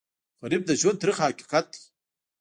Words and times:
غریب 0.43 0.61
د 0.65 0.71
ژوند 0.79 0.99
تریخ 1.01 1.17
حقیقت 1.25 1.65
دی 1.73 1.81